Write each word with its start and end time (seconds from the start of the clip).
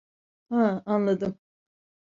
Ha, 0.49 0.83
anladım. 0.85 1.39